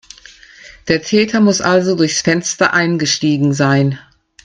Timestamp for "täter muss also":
1.03-1.95